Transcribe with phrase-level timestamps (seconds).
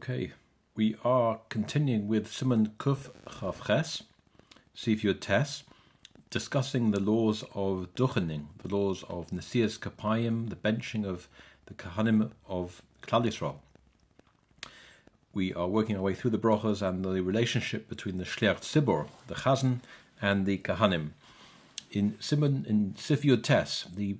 [0.00, 0.30] Okay,
[0.76, 4.02] we are continuing with Simon Kuf Chavches,
[4.76, 5.64] Sifyud Tes,
[6.30, 11.26] discussing the laws of Duchening, the laws of Nesias Kapayim, the benching of
[11.66, 13.56] the Kahanim of Klal.
[15.34, 19.08] We are working our way through the brachas and the relationship between the Shliach Tzibor,
[19.26, 19.80] the Chazan,
[20.22, 21.10] and the Kahanim.
[21.90, 24.18] In Simon in Sifyud Tes, the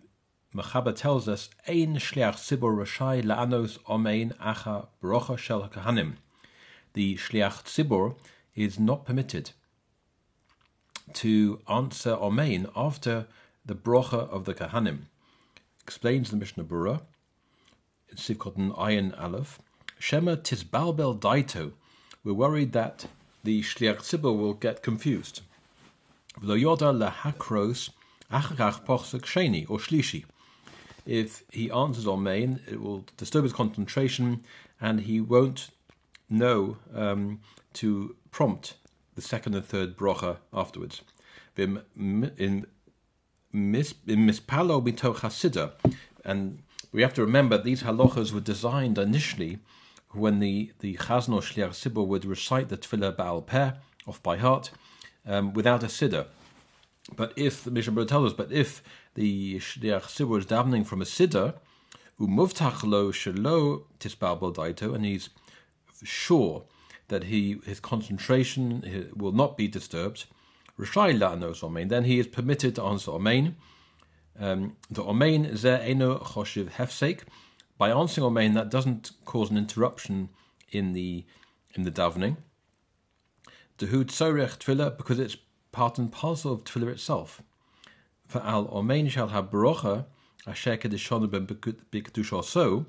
[0.54, 6.14] Mechaba tells us, Ein Shliach Tzibor Rashai La'anos Omein Acha Brocha Shel Kahanim.
[6.94, 8.16] The Shliach Tzibor
[8.54, 9.50] is not permitted
[11.12, 13.26] to answer Omein after
[13.66, 15.00] the brocha of the Kahanim.
[15.82, 17.02] Explains the Mishnah Berurah,
[18.08, 19.60] in Sivkot Ayin Aleph,
[19.98, 21.72] Shema Tisbalbel Daito.
[22.24, 23.06] We're worried that
[23.44, 25.42] the Shliach Tzibor will get confused.
[26.40, 27.90] V'lo yoda lahakros
[28.32, 30.24] achakach pochsek sheni or shlishi.
[31.08, 34.44] If he answers on main, it will disturb his concentration
[34.78, 35.70] and he won't
[36.28, 37.40] know um,
[37.72, 38.74] to prompt
[39.14, 41.00] the second and third brocha afterwards.
[41.56, 41.80] In
[43.54, 45.72] mispalo mito chasida,
[46.26, 46.58] and
[46.92, 49.60] we have to remember these halachas were designed initially
[50.10, 53.70] when the the chazan or shliach would recite the tefillah baal peh
[54.06, 54.70] off by heart
[55.26, 56.26] um, without a siddur.
[57.16, 58.82] But if the Mishnah tells us, but if
[59.18, 61.54] the shliach sibur is davening from a siddur,
[62.20, 65.28] umuvtach lo shelo tisbal daito, and he's
[66.04, 66.62] sure
[67.08, 70.26] that he his concentration will not be disturbed,
[70.78, 73.54] Rishai la'anos omein, then he is permitted to answer omein.
[74.38, 77.22] Um, the omein ze eno choshiv hefsek.
[77.76, 80.28] By answering omein, that doesn't cause an interruption
[80.70, 81.24] in the
[81.74, 82.36] in the davening.
[83.78, 85.36] Dehu tzorech tefillah, because it's
[85.72, 87.42] part and parcel of tefillah itself.
[88.28, 90.04] For al omein shall have barocha
[90.46, 92.86] asher kedishonu ben so.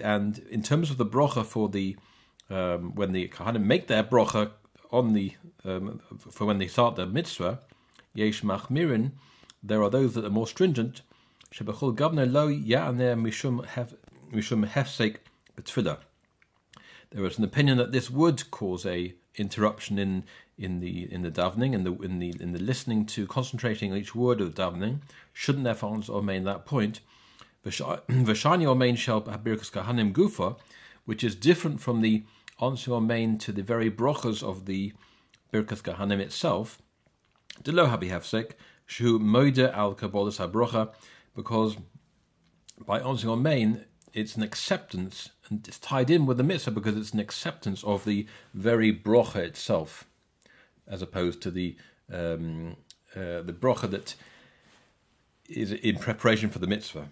[0.00, 1.96] And in terms of the brocha for the
[2.50, 4.50] um, when the Kohanim make their brocha
[4.90, 5.32] on the
[5.64, 7.60] um, for when they start their mitzvah,
[8.12, 9.12] yesh machmirin,
[9.62, 11.00] there are those that are more stringent.
[11.54, 13.64] Shebechol governor lo ya'aner mishum
[14.68, 15.16] hefsek
[15.56, 15.98] betfilah.
[17.10, 20.24] There is an opinion that this would cause a interruption in
[20.60, 23.98] in the in the davening in the in the in the listening to concentrating on
[23.98, 25.00] each word of the davening.
[25.32, 27.00] Shouldn't therefore remain that point.
[27.64, 30.56] V'shani omein shel habirkus kahanim gufa,
[31.04, 32.24] which is different from the
[32.60, 34.92] answering omein to the very brochas of the
[35.52, 36.80] Birkas Kahanim itself,
[37.62, 38.52] de lo habi hefsek,
[38.86, 40.92] shu moide al kabbalas habrocha,
[41.34, 41.76] because
[42.86, 47.12] by answering omein, it's an acceptance, and it's tied in with the mitzvah because it's
[47.12, 50.06] an acceptance of the very brocha itself,
[50.90, 51.76] as opposed to the
[52.12, 52.76] um,
[53.14, 54.14] uh, the brocha that
[55.48, 57.08] is in preparation for the mitzvah.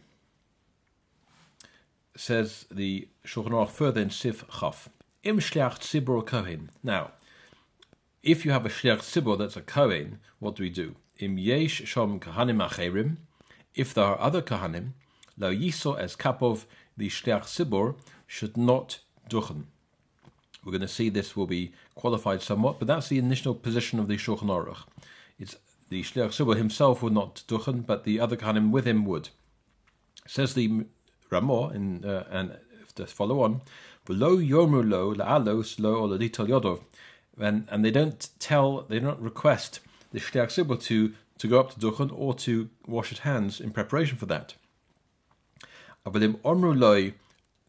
[2.16, 4.88] Says the Shulchan Aruch further in Sif Chaf.
[5.22, 6.70] Im shliach tzibur kohen.
[6.82, 7.12] Now,
[8.22, 10.96] if you have a shliach tzibur that's a kohen, what do we do?
[11.18, 13.16] Im yesh shom kahanim acherim.
[13.74, 14.92] If there are other kahanim,
[15.36, 16.64] lo yiso as kapov,
[16.96, 17.96] the shliach tzibur
[18.26, 19.64] should not duchen.
[20.68, 24.06] We're going to see this will be qualified somewhat, but that's the initial position of
[24.06, 24.80] the Shulchan Aruch.
[25.38, 25.56] It's
[25.88, 29.30] the shliach tzibur himself would not duchen, but the other kahanim with him would.
[30.26, 30.84] Says the
[31.30, 33.62] Ramah, in, uh, and if to follow on,
[34.04, 36.82] Below yomu lo la'alos lo oladital yodov.
[37.40, 39.80] And, and they don't tell, they don't request
[40.12, 43.70] the shliach sibur to, to go up to duchen or to wash his hands in
[43.70, 44.52] preparation for that.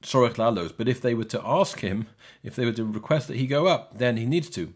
[0.02, 2.08] But if they were to ask him,
[2.44, 4.74] if they were to request that he go up, then he needs to.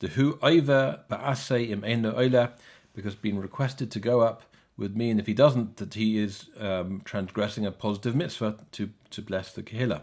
[0.00, 2.52] The who over ba'ase im eno ola,
[2.94, 4.42] because being requested to go up
[4.76, 9.22] would mean if he doesn't, that he is um, transgressing a positive mitzvah to, to
[9.22, 10.02] bless the kehillah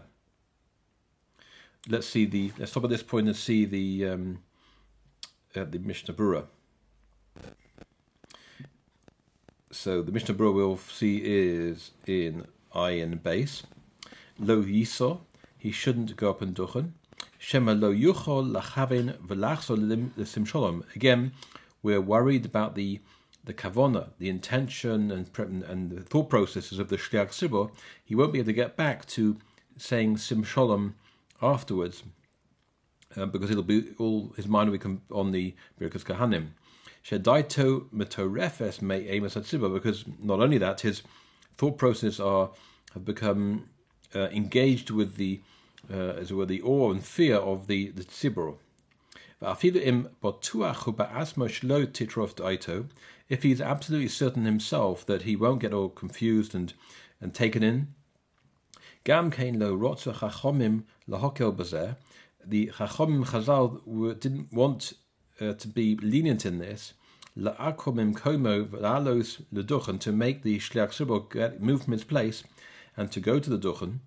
[1.88, 4.42] let's see the let's stop at this point and see the um,
[5.56, 6.46] uh, the Mishnah Berurah.
[9.70, 13.62] So the Mishnah Berurah we'll see is in ayin base.
[14.38, 15.20] Lo yiso,
[15.56, 16.92] he shouldn't go up and duchen.
[17.38, 19.76] Shema lo yuchol lachavin v'lachso
[20.16, 20.84] l'sim.
[20.94, 21.32] Again,
[21.82, 23.00] we're worried about the
[23.44, 27.70] the kavona, the intention and and the thought processes of the shliach sibor.
[28.04, 29.38] He won't be able to get back to
[29.76, 30.44] saying sim
[31.40, 32.02] afterwards,
[33.16, 36.48] uh, because it'll be all his mind will be on the Birkas Kahanim.
[37.04, 41.02] Shedaito metorefes may amos atziba, because not only that, his
[41.56, 42.50] thought processes are
[42.92, 43.68] have become
[44.14, 45.40] uh, engaged with the
[45.90, 48.56] uh, as it were the awe and fear of the the tzibur.
[53.28, 56.72] If he's absolutely certain himself that he won't get all confused and,
[57.20, 57.94] and taken in.
[59.04, 60.84] The chachomim
[63.24, 64.92] Chazal didn't want
[65.40, 66.94] uh, to be lenient in this.
[67.38, 72.42] La'akomim komo v'alos leduchen to make the shliach tzibur move from its place
[72.98, 74.00] and to go to the duchen.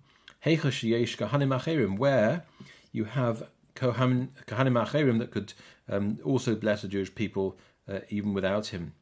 [1.98, 2.44] Where
[2.92, 5.54] you have kahanim acherim that could
[5.88, 7.56] um, also bless the Jewish people
[7.88, 8.92] uh, even without him.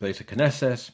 [0.00, 0.90] Beit Knesses,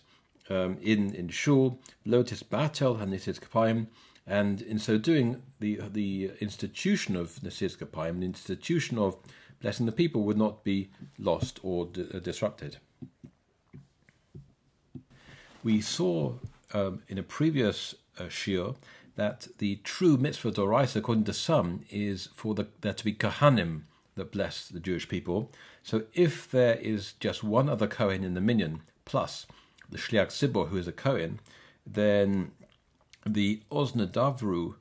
[0.51, 3.87] um, in in shul, lotis batel and kapayim,
[4.27, 9.17] and in so doing, the the institution of nisis kapayim, the institution of
[9.61, 12.77] blessing the people, would not be lost or d- uh, disrupted.
[15.65, 16.35] We saw
[16.75, 18.77] um, in a previous shiur
[19.17, 23.83] that the true mitzvah doraisa, according to some, is for the, there to be kohanim
[24.15, 25.51] that bless the Jewish people.
[25.83, 29.47] So if there is just one other kohen in the minyan plus
[29.89, 31.41] the shliach tzibor who is a kohen,
[31.87, 32.53] then
[33.27, 34.75] the osnadavru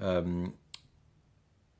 [0.00, 0.54] um,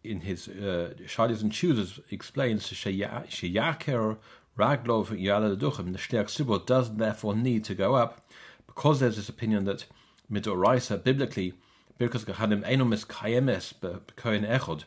[0.05, 4.17] in his uh, Shadis and Choosers explains Sheyaker
[4.59, 8.29] Raglov Yala Duchim, the Shliach Tzibor does therefore need to go up
[8.67, 9.87] because there's this opinion that
[10.31, 11.55] Midoraisa, biblically,
[11.99, 13.75] Birkas Kahanim Enomis Kayemes
[14.17, 14.85] Kohen Echod,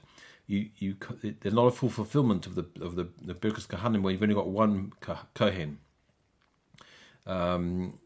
[0.48, 0.96] you, you,
[1.42, 4.36] there's not a full fulfillment of the of the, the Birkas Kahanim where you've only
[4.36, 4.94] got one
[5.34, 5.80] Kohen.
[7.26, 8.00] Um,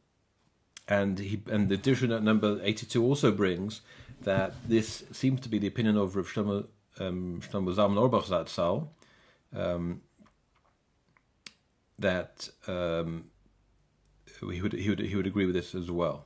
[0.88, 3.82] and he and the edition at number 82 also brings
[4.22, 6.68] that this seems to be the opinion of Rav Shlomo
[7.00, 8.88] um, Shlomo Zalman Auerbach Zatzal,
[9.56, 10.02] um,
[11.98, 13.26] that um,
[14.52, 16.26] he would he would he would agree with this as well.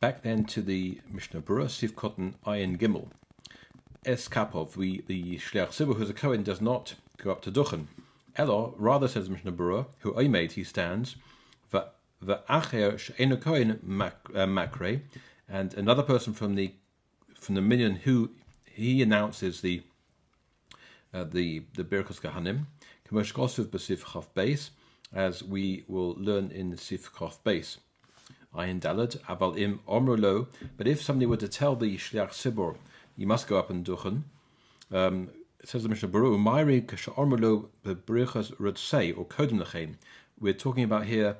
[0.00, 3.08] Back then to the Mishnah Berurah Sivkotten Ayin Gimel.
[4.04, 7.86] Es Kapov, we the Shliach Sibur, who's a Kohen, does not go up to Duchen.
[8.36, 11.16] Elo rather says Mishnah Berurah, who I made he stands
[12.22, 15.00] the acher she'enu kohen uh, makre,
[15.48, 16.72] and another person from the
[17.34, 18.30] from the minyan who
[18.64, 19.82] he announces the
[21.14, 22.66] uh, the the Birkos Kahanim,
[23.08, 24.70] Kamosh Kosuv Basif Chaf Base,
[25.12, 27.78] as we will learn in Sif Chaf Base.
[28.54, 30.48] Ayin Dalad Aval Im Omrulo.
[30.76, 32.76] But if somebody were to tell the Shliach Sibor,
[33.16, 34.22] you must go up and duchen.
[34.92, 35.30] Um,
[35.60, 39.96] it says the Mishnah Berurah, Mairi Kasha Omrulo Berichas Rutsei or Kodim Lechein.
[40.40, 41.36] We're talking about here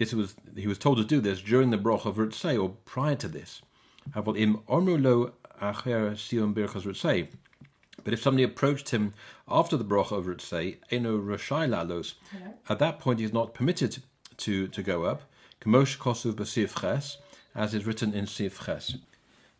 [0.00, 3.14] this was he was told to do this during the broch of Ritzay or prior
[3.16, 3.60] to this.
[4.16, 7.28] Aval Im Omrolo Acher Sion Berichas Rutsei.
[8.02, 9.12] But if somebody approached him
[9.46, 12.14] after the broch of Ritzay, eno rashai lalos,
[12.68, 14.02] at that point he's not permitted
[14.38, 15.22] to, to go up.
[15.60, 17.18] Kamosh kosuv b'sif ches,
[17.54, 18.96] as is written in sif ches.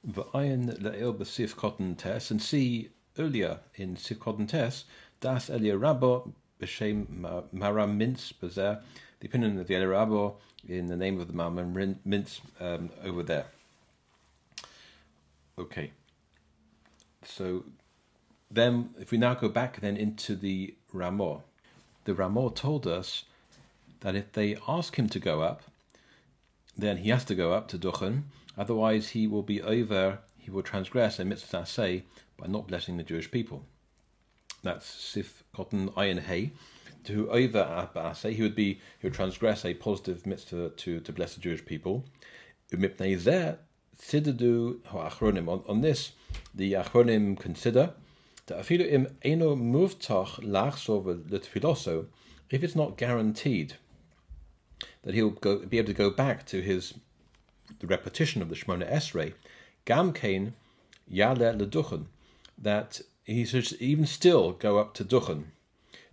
[0.06, 4.84] V'ayin le'il b'sif cotton tes, and see earlier in sif cotton tes,
[5.20, 7.06] das elia rabbo b'shem
[7.52, 8.80] maram minz b'zeh,
[9.20, 10.36] the opinion of the El Rabo
[10.68, 13.46] in the name of the Mammon Mintz um, over there.
[15.58, 15.92] Okay.
[17.24, 17.64] So
[18.50, 21.40] then, if we now go back then into the Ramah,
[22.04, 23.24] the Ramah told us
[24.00, 25.62] that if they ask him to go up,
[26.80, 28.24] then he has to go up to Duchen,
[28.56, 32.04] otherwise he will be over, he will transgress a mitzvah say
[32.36, 33.64] by not blessing the Jewish people.
[34.62, 36.52] That's Sif Cotton Iron Hay
[37.04, 41.34] to over Abase, he would be he would transgress a positive mitzvah to, to bless
[41.34, 42.04] the Jewish people.
[45.48, 46.12] On, on this,
[46.54, 47.94] the Achronim consider
[48.46, 48.60] that
[52.50, 53.74] if it's not guaranteed
[55.02, 56.94] that he'll go, be able to go back to his
[57.78, 59.34] the repetition of the Shemona Esrei,
[59.84, 60.54] gam kain
[61.08, 62.06] yale leduchen,
[62.58, 65.44] that he should even still go up to duchen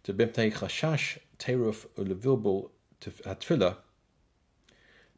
[0.04, 2.70] to bimtei chashash teruf ulevilbul
[3.02, 3.78] atfila,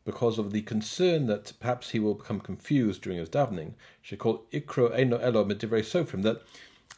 [0.06, 3.74] because of the concern that perhaps he will become confused during his davening.
[4.02, 6.42] She called ikro eno elo medivrei sofrim that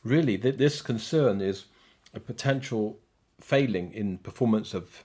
[0.03, 1.65] really this concern is
[2.13, 3.00] a potential
[3.39, 5.03] failing in performance of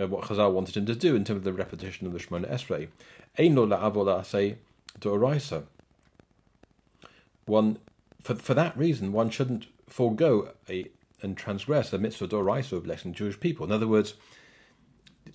[0.00, 2.50] uh, what Chazal wanted him to do in terms of the repetition of the Shemona
[2.50, 2.88] Esrei.
[3.36, 4.58] Eno la'avola say
[5.00, 5.64] doraisa.
[7.46, 7.78] One
[8.20, 10.86] for for that reason one shouldn't forego a
[11.22, 13.66] and transgress the mitzvah doraisa of blessing Jewish people.
[13.66, 14.14] In other words,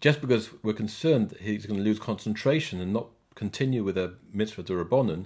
[0.01, 4.15] just because we're concerned that he's going to lose concentration and not continue with a
[4.33, 5.25] mitzvah dorabonon,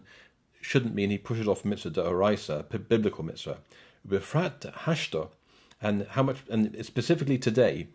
[0.61, 3.59] shouldn't mean he pushes off mitzvah doraisa, biblical mitzvah.
[4.07, 5.29] Befrat hashto,
[5.81, 7.87] and how much, and specifically today,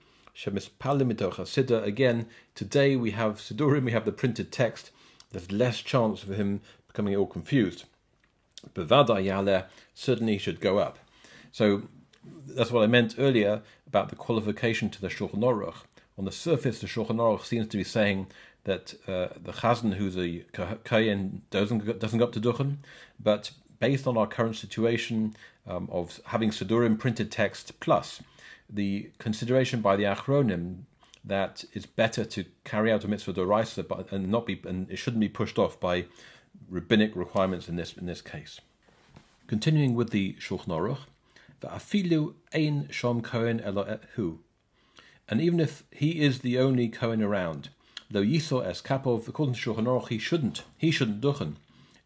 [1.84, 4.90] again, today we have Sidurim, we have the printed text,
[5.30, 7.84] there's less chance of him becoming all confused.
[8.74, 10.98] Bevada Yaleh, certainly should go up.
[11.52, 11.82] So
[12.46, 15.84] that's what I meant earlier about the qualification to the Shulchan Aruch.
[16.18, 18.28] On the surface, the Shulchan Aruch seems to be saying
[18.64, 20.44] that uh, the chazan who's a
[20.84, 22.78] kayan doesn't doesn't go up to duchen,
[23.20, 25.36] but based on our current situation
[25.66, 28.22] um, of having Sidurim printed text plus
[28.68, 30.84] the consideration by the Achronim
[31.24, 35.20] that it's better to carry out a mitzvah doraisa and not be and it shouldn't
[35.20, 36.04] be pushed off by
[36.68, 38.60] rabbinic requirements in this in this case.
[39.46, 41.00] Continuing with the Shulchan Aruch,
[41.62, 44.40] va'afilu ein shom kohen elo hu,
[45.28, 47.70] and even if he is the only kohen around,
[48.10, 51.56] though yiso es kapov, according to Shulchan Aruch, he shouldn't he shouldn't duchen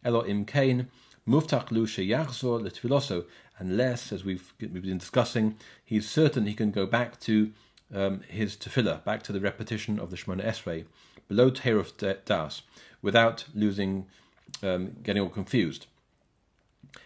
[0.03, 0.89] elo im kain
[1.29, 3.25] muftach lu sheyachzor letfiloso,
[3.59, 5.55] unless, as we've we've been discussing,
[5.85, 7.51] he's certain he can go back to
[7.93, 10.85] um, his tefillah, back to the repetition of the Shemona Esrei,
[11.27, 11.91] below Teruf
[12.25, 12.61] Das,
[13.01, 14.07] without losing,
[14.63, 15.85] um, getting all confused.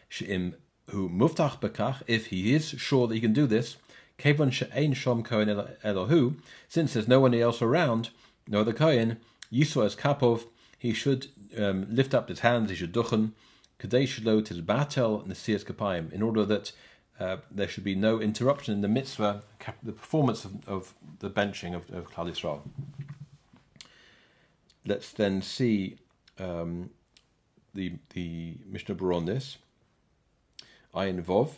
[0.08, 0.56] She'im
[0.89, 3.77] who muftach bekach, if he is sure that he can do this,
[4.20, 5.50] kevon she'ein shom kohen
[5.84, 6.36] elohu,
[6.70, 8.10] since there's no one else around,
[8.48, 9.18] no other kohen,
[9.51, 10.46] yisro as kapov,
[10.77, 11.27] he should
[11.58, 13.32] um, lift up his hands, he should duchen,
[13.83, 16.71] kadesh lo tis batel nesias kapayim, in order that
[17.19, 19.43] uh, there should be no interruption in the mitzvah,
[19.83, 22.61] the performance of, of the benching of, of Klal Yisrael.
[24.85, 25.97] Let's then see
[26.39, 26.91] um,
[27.73, 29.57] the the Mishnah Berurah on this.
[30.95, 31.49] Ayin Vov.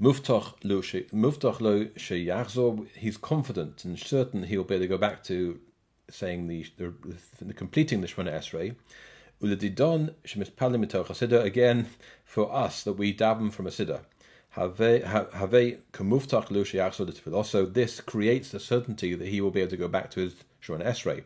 [0.00, 2.88] Muftach lo sheyachzor.
[2.96, 5.60] He's confident and certain he'll be able to go back to
[6.10, 6.92] saying the, the,
[7.40, 8.74] the completing the Shemona Esrei.
[9.42, 11.42] Uladidon shemispalim mitoch hasidah.
[11.42, 11.88] Again,
[12.24, 14.00] for us that we daven from a siddur.
[17.34, 20.34] Also, this creates the certainty that he will be able to go back to his
[20.62, 21.24] Shemona Esrei.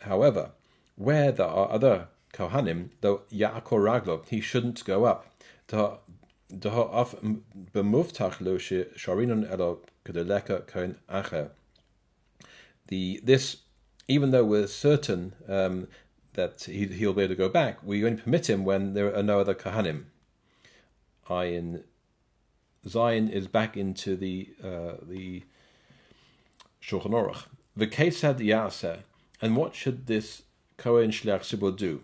[0.00, 0.52] However,
[0.96, 5.26] where there are other Kohanim, though Yaakor Raglo, he shouldn't go up.
[5.68, 5.98] The
[13.22, 13.56] this
[14.08, 15.88] even though we're certain um,
[16.34, 19.22] that he, he'll be able to go back, we only permit him when there are
[19.22, 20.04] no other Kahanim.
[21.28, 21.82] Ayin
[22.86, 25.42] Zion is back into the uh, the
[26.82, 27.44] Shulchan Aruch.
[27.78, 28.98] V'kesad yaseh,
[29.40, 30.42] and what should this
[30.76, 32.02] Kohen Shliach Sibur do?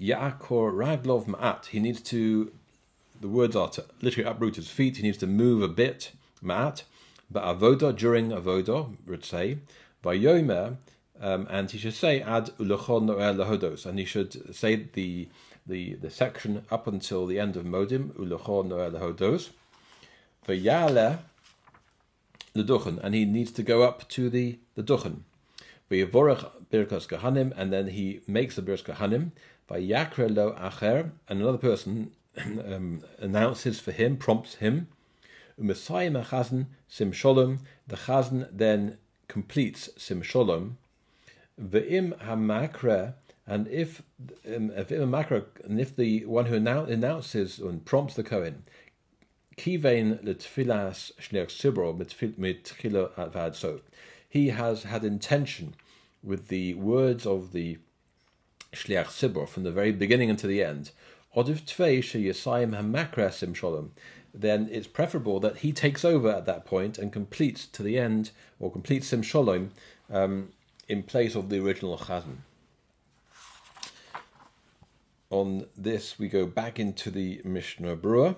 [0.00, 2.52] Yaakor Raglov Ma'at, he needs to,
[3.20, 6.82] the words are to literally uproot his feet, he needs to move a bit, Ma'at,
[7.30, 9.58] but Avodah, during Avodah, would say,
[10.04, 10.76] Vayomer,
[11.20, 15.28] um, and he should say ad ulachon lahodos, and he should say the
[15.66, 19.50] the the section up until the end of modim ulachon lahodos.
[20.46, 21.18] Vayale
[22.54, 25.20] the and he needs to go up to the the duchen.
[25.90, 29.30] Vayavorach birkas kahanim, and then he makes the birkas kahanim.
[29.70, 34.88] Vayakre lo acher, and another person um, announces for him, prompts him.
[35.60, 37.58] Umasayim achazan sim sholom.
[37.86, 40.76] The chazan then completes sim sholom
[41.60, 43.14] Ve'im hamakra,
[43.46, 44.02] and if
[44.46, 48.62] um, makra, and if the one who announces and prompts the Kohen,
[49.56, 51.96] kivein letfilas shliach sibro
[52.38, 53.80] mitchila avad so,
[54.28, 55.74] he has had intention
[56.22, 57.78] with the words of the
[58.72, 60.92] shliach sibro from the very beginning until the end.
[61.34, 63.90] Odiv tvei sheyasayim hamakra sim shalom.
[64.34, 68.30] Then it's preferable that he takes over at that point and completes to the end,
[68.60, 69.70] or completes sim shalom,
[70.10, 70.50] um,
[70.88, 72.38] in place of the original chazan.
[75.30, 78.36] On this, we go back into the Mishnah Berurah.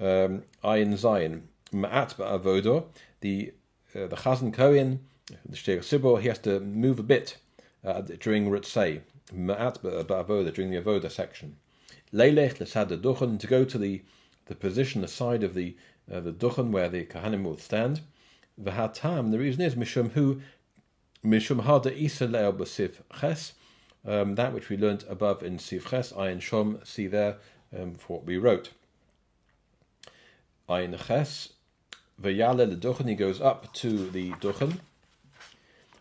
[0.00, 2.86] Um, Ayin Zayin, Ma'at Ba'avodo,
[3.20, 3.52] the
[3.94, 5.00] uh, the Chazan Kohen,
[5.46, 7.36] the Shteg Sibor, he has to move a bit
[7.84, 9.02] uh, during Ritzay,
[9.34, 11.56] Ma'at Ba'avoda, during the Avoda section.
[12.12, 14.02] Leilech Lesad Duchen, to go to the,
[14.46, 15.76] the position, the side of the
[16.12, 18.00] uh, the Duchen where the Kohanim will stand.
[18.60, 20.42] V'hatam, the reason is Mishum Hu,
[21.24, 23.52] Mishum Hada Isa Leo Ches,
[24.04, 27.38] um, that which we learnt above in Sif Ches, Ayin Shom, see there
[27.78, 28.70] um, for what we wrote.
[30.68, 31.50] Ayin Ches,
[32.20, 34.80] V'yale Leduchen, he goes up to the Duchen.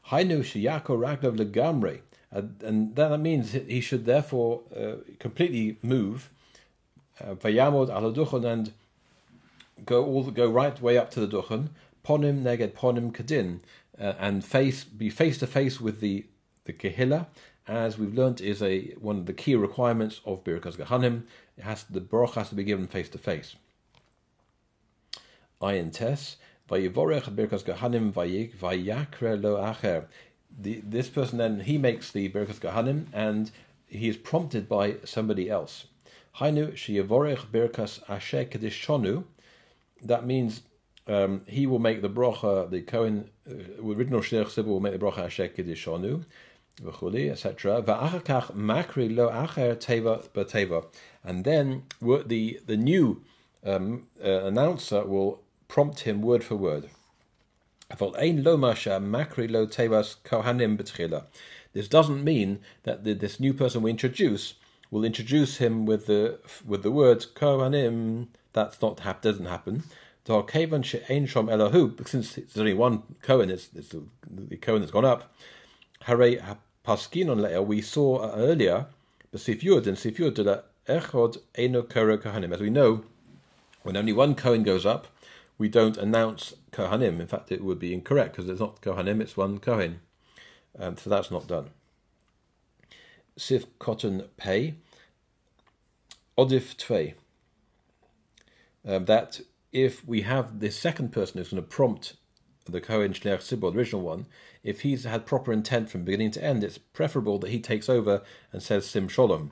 [0.08, 2.02] Hainu Shiyako Raglav Legamre,
[2.32, 6.30] and that means he should therefore uh, completely move
[7.20, 8.74] uh, Vayamod uh, and
[9.86, 11.70] go all go right way up to the Duchen
[12.04, 13.60] ponim neged ponim kadin,
[14.00, 16.26] uh, and face be face to face with the
[16.66, 17.28] the kehillah,
[17.68, 21.24] as we've learnt is a one of the key requirements of birkas kahanim.
[21.58, 23.56] It has the baruch has to be given face to face.
[25.62, 26.38] Ayin tes
[26.70, 30.06] vayivorech birkas kahanim vayakre lo acher.
[30.58, 33.52] This person then he makes the birkas kahanim and
[33.88, 35.86] he is prompted by somebody else.
[36.38, 36.74] Hainu
[38.10, 39.24] asher kedishonu.
[40.04, 40.62] That means
[41.08, 43.54] um, he will make the brocha, the Kohen, uh,
[43.84, 46.26] original Shliach Tzibur will make the brocha Asher Kiddishonu,
[46.82, 47.82] v'chuli, etc.
[47.82, 50.86] Va'achakach makri lo acher teva.
[51.24, 53.24] And then the, the new
[53.66, 56.90] um, uh, announcer will prompt him word for word.
[61.74, 64.54] This doesn't mean that the, this new person we introduce
[64.90, 68.28] will introduce him with the with the words kohanim.
[68.54, 69.84] That's not hap- doesn't happen.
[70.28, 70.46] Since
[72.36, 75.34] there's only one Cohen, it's, it's the, the Cohen has gone up.
[76.02, 78.86] Hare paskin We saw uh, earlier
[79.32, 82.54] the sifyud and sifyud echod eno kohanim.
[82.54, 83.04] As we know,
[83.84, 85.08] when only one Cohen goes up,
[85.62, 87.20] we don't announce Kohanim.
[87.20, 90.00] In fact, it would be incorrect because it's not Kohanim, it's one Kohen.
[90.78, 91.70] Um, so that's not done.
[93.38, 94.74] Sif cotton pay.
[96.36, 97.14] Odif tvei.
[98.84, 99.42] Um, that
[99.72, 102.16] if we have this second person who's going to prompt
[102.66, 104.26] the Kohen Shliach Tzibor, the original one,
[104.64, 108.24] if he's had proper intent from beginning to end, it's preferable that he takes over
[108.52, 109.52] and says Sim Shalom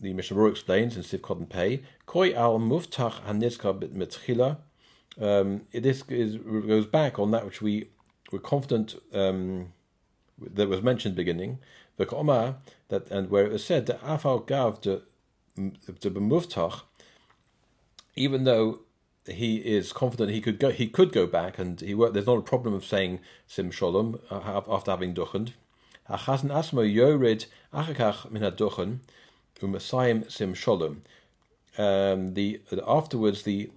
[0.00, 4.58] the Mishnah Berurah explains in Siv Cotton Pei, Koi al muftach hanizka mitchila.
[5.18, 7.88] Um, this is, goes back on that which we
[8.30, 9.72] were confident um,
[10.38, 11.58] that was mentioned beginning,
[11.96, 12.56] the Koma,
[12.88, 15.02] that and where it was said that afal gav de
[15.56, 16.82] de muftach,
[18.14, 18.80] even though
[19.26, 22.42] he is confident he could go he could go back and he there's not a
[22.42, 25.52] problem of saying sim shalom uh, after having duchen.
[26.08, 28.42] Achazn asmo yored achakach min
[29.60, 31.02] umasayim sim shalom.
[31.78, 33.70] Um, the afterwards the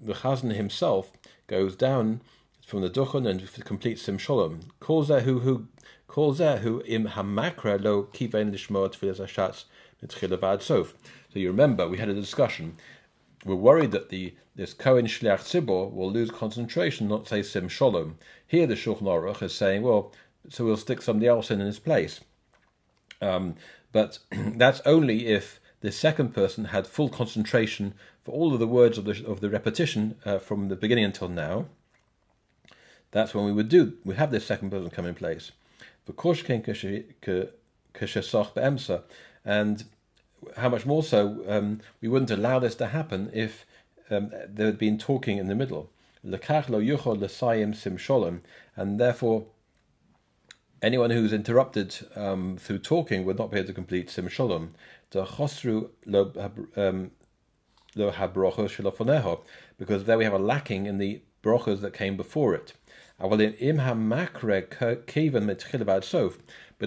[0.00, 1.12] the chazan himself
[1.46, 2.20] goes down
[2.66, 4.60] from the duchen and completes sim shalom.
[4.80, 5.66] Calls who who
[6.06, 9.64] calls who im hamakra lo kiven lishmo tfilas ashatz
[10.02, 10.94] mitchilavad sof.
[11.32, 12.76] So you remember we had a discussion.
[13.44, 18.18] We're worried that the this Kohen Shliach Tzibor will lose concentration, not say Sim Shalom.
[18.44, 20.12] Here the Shulchan Aruch is saying, well,
[20.48, 22.20] so we'll stick somebody else in in his place.
[23.22, 23.54] Um,
[23.92, 28.98] but that's only if the second person had full concentration for all of the words
[28.98, 31.66] of the of the repetition uh, from the beginning until now.
[33.10, 35.52] That's when we would do we have this second person come in place.
[39.44, 39.84] And
[40.56, 43.66] how much more so, um, we wouldn't allow this to happen if
[44.10, 45.90] um, there had been talking in the middle.
[46.22, 46.32] And
[49.00, 49.46] therefore,
[50.82, 54.74] anyone who's interrupted um, through talking would not be able to complete sim shalom.
[55.10, 56.32] The chosru lo
[56.76, 57.10] um,
[57.96, 62.74] habrochos because there we have a lacking in the brochos that came before it.
[63.20, 63.40] But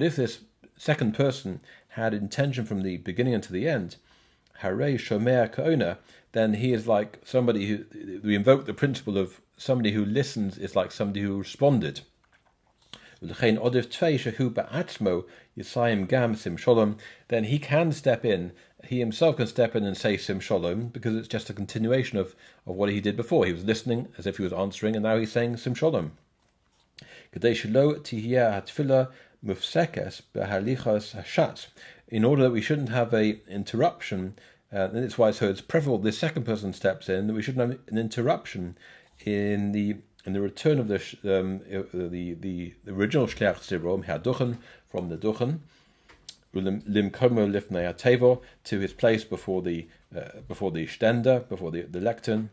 [0.04, 0.40] if this
[0.78, 3.98] second person had intention from the beginning until the end,
[4.60, 5.98] hare shomer kaona,
[6.32, 7.86] then he is like somebody who
[8.24, 12.02] we invoke the principle of somebody who listens is like somebody who responded.
[13.24, 18.52] L'chein odif tvei shehu ba'atzmo yisayim gam sim shalom, then he can step in,
[18.86, 22.36] he himself can step in and say sim shalom, because it's just a continuation of,
[22.66, 23.46] of what he did before.
[23.46, 26.14] He was listening as if he was answering, and now he's saying sim shalom.
[27.32, 29.10] Kadei shelo tihiyah hatfila
[29.46, 31.68] mufsekes behalichas hashatz,
[32.08, 34.34] in order that we shouldn't have a interruption,
[34.74, 37.70] uh, and it's why so it's preferable the second person steps in, that we shouldn't
[37.70, 38.76] have an interruption
[39.26, 44.06] in the in the return of the um, uh, the, the, the original Shliach Tzibrom,
[44.06, 44.58] Haduchen,
[44.88, 45.60] from the Duchen,
[46.54, 52.00] Limkomo Lifnei Tevo, to his place before the uh, before the Stender, before the, the
[52.00, 52.50] lectern.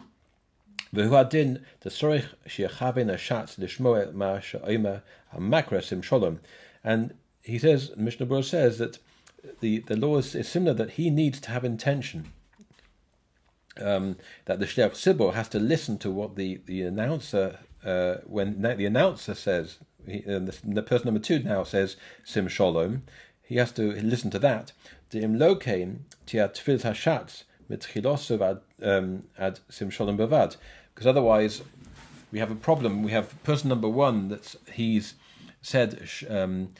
[0.94, 5.02] V'huadin the sorich she'achavin ashatz lishmoe ma she'omer
[5.35, 6.40] hamakra sim shalom.
[6.83, 8.98] And he says, Mishnah Berurah says that
[9.61, 12.33] the, the law is, is similar, that he needs to have intention
[13.80, 18.60] um, that the Shliach Tzibor has to listen to what the the announcer uh, when
[18.62, 23.02] the announcer says he, the, the, person number two now says Sim Shalom,
[23.42, 24.72] he has to listen to that.
[25.10, 27.86] The imlokein tia tfil hashatz mit
[28.40, 29.22] ad um,
[29.68, 30.56] Sim Shalom bavad,
[30.94, 31.62] because otherwise
[32.32, 33.02] we have a problem.
[33.02, 35.14] We have person number one that's he's
[35.62, 36.70] said um,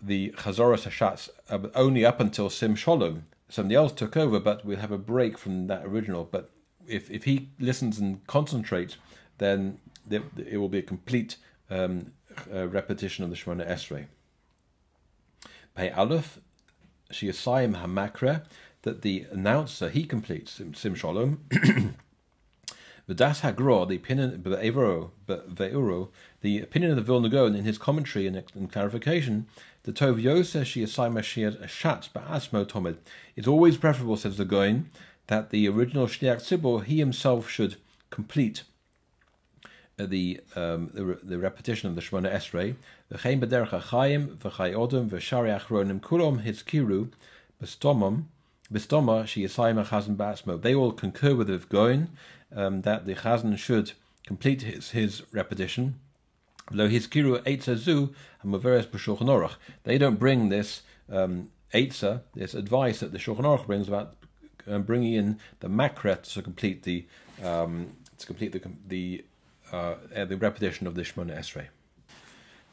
[0.00, 4.78] the Chazoras Hashatz uh, only up until Sim Shalom somebody else took over, but we'll
[4.78, 6.24] have a break from that original.
[6.24, 6.50] But
[6.88, 8.96] if if he listens and concentrates,
[9.38, 9.78] then
[10.10, 11.36] it will be a complete
[11.70, 12.12] um,
[12.52, 14.06] uh, repetition of the Shemona Esrei.
[15.74, 16.40] Pei Aleph,
[17.12, 18.44] Shiasayim Hamakra,
[18.82, 21.44] that the announcer he completes Sim Shalom.
[23.08, 26.08] The Das Hagro, the opinion Ve'uro,
[26.40, 29.48] the opinion of the Vilna Gaon in his commentary and, and clarification,
[29.84, 32.98] the Tov Yoseh Shiasai Mashiach Shat Ba'asmo Tomid.
[33.34, 34.90] It's always preferable, says the Goin,
[35.26, 37.76] that the original Shliach Tzibor, he himself should
[38.10, 38.62] complete
[39.98, 42.76] uh, the, um, the, the repetition of the Shemona Esrei.
[43.12, 47.10] V'chein b'derech ha'chaim v'chai odom v'shari achronim kulom hizkiru
[47.60, 48.24] b'stomam
[48.72, 50.62] b'stoma sheyasayim ha'chazan ba'asmo.
[50.62, 52.08] They all concur with the Goin
[52.54, 53.92] um, that the chazan should
[54.24, 55.98] complete his, his repetition.
[59.84, 64.14] They don't bring this um, eitzah, this advice that the Shulchan brings about
[64.66, 67.06] um, bringing in the makret to complete the
[67.42, 69.24] um, to complete the the
[69.72, 71.66] uh, the repetition of the Shemona Esrei.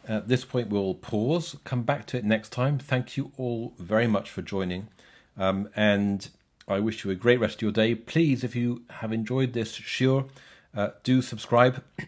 [0.08, 1.56] At this point, we'll pause.
[1.64, 2.80] Come back to it next time.
[2.80, 4.88] Thank you all very much for joining,
[5.38, 6.30] um, and
[6.68, 7.96] I wish you a great rest of your day.
[7.96, 10.30] Please, if you have enjoyed this shiur,
[10.76, 11.84] uh, do subscribe.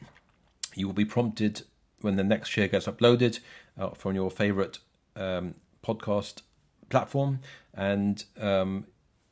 [0.73, 1.63] You will be prompted
[2.02, 3.40] when the next share gets uploaded
[3.78, 4.80] uh, from your favorite
[5.16, 6.42] um, podcast
[6.90, 7.40] platform,
[7.74, 8.86] and um,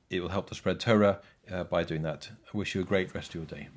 [0.10, 1.20] it will help to spread Torah
[1.52, 2.30] uh, by doing that.
[2.54, 3.68] I wish you a great rest of your day.